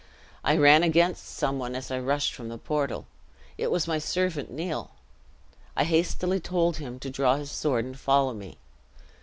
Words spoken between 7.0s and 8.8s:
to draw his sword and follow me.